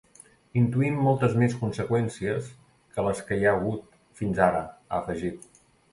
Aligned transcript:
Intuïm 0.61 0.95
moltes 1.07 1.35
més 1.41 1.53
conseqüències 1.59 2.49
que 2.95 3.07
les 3.09 3.21
que 3.29 3.37
hi 3.39 3.45
ha 3.47 3.53
hagut 3.59 3.87
fins 4.23 4.45
ara, 4.51 4.63
ha 4.89 5.03
afegit. 5.03 5.63